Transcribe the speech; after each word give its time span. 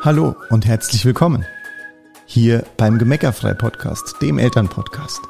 Hallo 0.00 0.36
und 0.50 0.64
herzlich 0.64 1.04
willkommen 1.04 1.44
hier 2.24 2.64
beim 2.76 2.98
Gemeckerfrei 2.98 3.52
Podcast, 3.52 4.14
dem 4.22 4.38
Elternpodcast. 4.38 5.20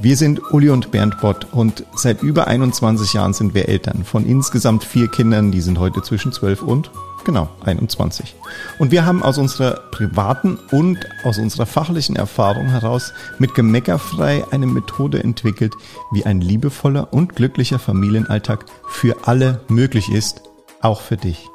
Wir 0.00 0.16
sind 0.16 0.52
Uli 0.54 0.70
und 0.70 0.90
Bernd 0.90 1.20
Bott 1.20 1.46
und 1.52 1.84
seit 1.94 2.22
über 2.22 2.46
21 2.46 3.12
Jahren 3.12 3.34
sind 3.34 3.52
wir 3.52 3.68
Eltern 3.68 4.04
von 4.04 4.24
insgesamt 4.24 4.84
vier 4.84 5.06
Kindern, 5.08 5.52
die 5.52 5.60
sind 5.60 5.78
heute 5.78 6.00
zwischen 6.00 6.32
12 6.32 6.62
und 6.62 6.90
genau 7.26 7.50
21. 7.62 8.34
Und 8.78 8.90
wir 8.90 9.04
haben 9.04 9.22
aus 9.22 9.36
unserer 9.36 9.80
privaten 9.90 10.58
und 10.70 11.06
aus 11.22 11.36
unserer 11.36 11.66
fachlichen 11.66 12.16
Erfahrung 12.16 12.68
heraus 12.68 13.12
mit 13.38 13.54
Gemeckerfrei 13.54 14.44
eine 14.50 14.66
Methode 14.66 15.22
entwickelt, 15.22 15.74
wie 16.10 16.24
ein 16.24 16.40
liebevoller 16.40 17.12
und 17.12 17.36
glücklicher 17.36 17.78
Familienalltag 17.78 18.64
für 18.88 19.28
alle 19.28 19.60
möglich 19.68 20.10
ist, 20.10 20.40
auch 20.80 21.02
für 21.02 21.18
dich. 21.18 21.50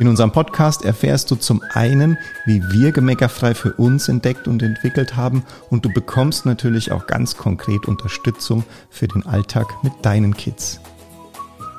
In 0.00 0.06
unserem 0.06 0.30
Podcast 0.30 0.84
erfährst 0.84 1.28
du 1.32 1.34
zum 1.34 1.60
einen, 1.74 2.18
wie 2.46 2.62
wir 2.70 2.92
Gemeckerfrei 2.92 3.52
für 3.54 3.72
uns 3.72 4.08
entdeckt 4.08 4.46
und 4.46 4.62
entwickelt 4.62 5.16
haben 5.16 5.42
und 5.70 5.84
du 5.84 5.92
bekommst 5.92 6.46
natürlich 6.46 6.92
auch 6.92 7.08
ganz 7.08 7.36
konkret 7.36 7.86
Unterstützung 7.86 8.64
für 8.90 9.08
den 9.08 9.26
Alltag 9.26 9.66
mit 9.82 9.92
deinen 10.02 10.36
Kids. 10.36 10.78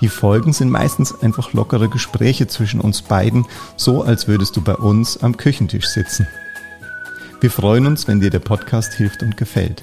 Die 0.02 0.10
Folgen 0.10 0.52
sind 0.52 0.70
meistens 0.70 1.18
einfach 1.22 1.54
lockere 1.54 1.88
Gespräche 1.88 2.48
zwischen 2.48 2.82
uns 2.82 3.02
beiden, 3.02 3.46
so 3.78 4.04
als 4.04 4.28
würdest 4.28 4.58
du 4.58 4.62
bei 4.62 4.76
uns 4.76 5.16
am 5.24 5.38
Küchentisch 5.38 5.88
sitzen. 5.88 6.28
Wir 7.40 7.52
freuen 7.52 7.86
uns, 7.86 8.06
wenn 8.10 8.20
dir 8.20 8.30
der 8.30 8.40
Podcast 8.40 8.94
hilft 8.96 9.24
und 9.24 9.38
gefällt. 9.38 9.82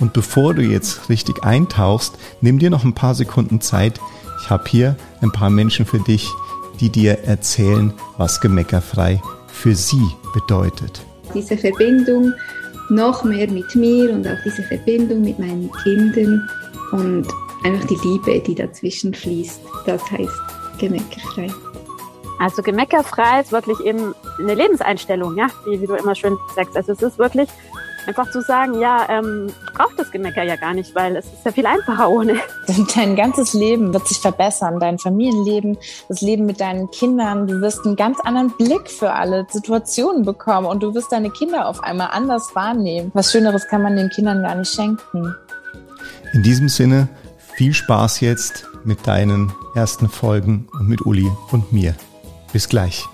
Und 0.00 0.12
bevor 0.12 0.52
du 0.52 0.62
jetzt 0.62 1.08
richtig 1.08 1.44
eintauchst, 1.44 2.18
nimm 2.40 2.58
dir 2.58 2.70
noch 2.70 2.82
ein 2.82 2.94
paar 2.94 3.14
Sekunden 3.14 3.60
Zeit. 3.60 4.00
Ich 4.42 4.50
habe 4.50 4.64
hier 4.66 4.96
ein 5.20 5.30
paar 5.30 5.50
Menschen 5.50 5.86
für 5.86 6.00
dich, 6.00 6.28
die 6.82 6.90
dir 6.90 7.16
erzählen, 7.20 7.94
was 8.18 8.40
gemeckerfrei 8.40 9.22
für 9.46 9.74
sie 9.74 10.04
bedeutet. 10.34 11.00
Diese 11.32 11.56
Verbindung 11.56 12.32
noch 12.90 13.22
mehr 13.22 13.48
mit 13.48 13.74
mir 13.76 14.12
und 14.12 14.26
auch 14.26 14.36
diese 14.44 14.64
Verbindung 14.64 15.22
mit 15.22 15.38
meinen 15.38 15.70
Kindern 15.84 16.48
und 16.90 17.28
einfach 17.62 17.86
die 17.86 17.98
Liebe, 18.02 18.40
die 18.40 18.56
dazwischen 18.56 19.14
fließt, 19.14 19.60
das 19.86 20.02
heißt 20.10 20.32
gemeckerfrei. 20.78 21.48
Also 22.40 22.62
gemeckerfrei 22.62 23.42
ist 23.42 23.52
wirklich 23.52 23.78
eben 23.80 24.12
eine 24.40 24.54
Lebenseinstellung, 24.56 25.36
ja, 25.36 25.46
wie, 25.64 25.80
wie 25.80 25.86
du 25.86 25.94
immer 25.94 26.16
schön 26.16 26.36
sagst. 26.56 26.76
Also 26.76 26.92
es 26.92 27.02
ist 27.02 27.16
wirklich 27.16 27.48
Einfach 28.06 28.30
zu 28.30 28.42
sagen, 28.42 28.80
ja, 28.80 29.06
ähm, 29.08 29.46
ich 29.48 29.72
brauche 29.72 29.94
das 29.96 30.10
Gemecker 30.10 30.42
ja 30.42 30.56
gar 30.56 30.74
nicht, 30.74 30.94
weil 30.94 31.16
es 31.16 31.26
ist 31.26 31.44
ja 31.44 31.52
viel 31.52 31.66
einfacher 31.66 32.10
ohne. 32.10 32.36
Dein 32.94 33.14
ganzes 33.16 33.52
Leben 33.54 33.92
wird 33.92 34.08
sich 34.08 34.18
verbessern, 34.18 34.80
dein 34.80 34.98
Familienleben, 34.98 35.78
das 36.08 36.20
Leben 36.20 36.46
mit 36.46 36.60
deinen 36.60 36.90
Kindern. 36.90 37.46
Du 37.46 37.60
wirst 37.60 37.86
einen 37.86 37.96
ganz 37.96 38.18
anderen 38.20 38.50
Blick 38.56 38.90
für 38.90 39.12
alle 39.12 39.46
Situationen 39.48 40.24
bekommen 40.24 40.66
und 40.66 40.82
du 40.82 40.94
wirst 40.94 41.12
deine 41.12 41.30
Kinder 41.30 41.68
auf 41.68 41.82
einmal 41.82 42.08
anders 42.12 42.54
wahrnehmen. 42.54 43.10
Was 43.14 43.30
Schöneres 43.30 43.68
kann 43.68 43.82
man 43.82 43.96
den 43.96 44.10
Kindern 44.10 44.42
gar 44.42 44.56
nicht 44.56 44.72
schenken. 44.72 45.34
In 46.32 46.42
diesem 46.42 46.68
Sinne, 46.68 47.08
viel 47.54 47.74
Spaß 47.74 48.20
jetzt 48.20 48.66
mit 48.84 49.06
deinen 49.06 49.52
ersten 49.74 50.08
Folgen 50.08 50.68
und 50.72 50.88
mit 50.88 51.06
Uli 51.06 51.30
und 51.50 51.72
mir. 51.72 51.94
Bis 52.52 52.68
gleich. 52.68 53.06